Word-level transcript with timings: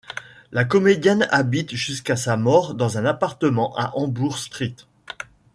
La 0.51 0.65
comédienne 0.65 1.27
habite 1.29 1.75
jusqu'à 1.75 2.15
sa 2.15 2.35
mort 2.35 2.73
dans 2.73 2.97
un 2.97 3.05
appartement 3.05 3.75
à 3.77 3.91
Hamburg-St. 3.95 4.87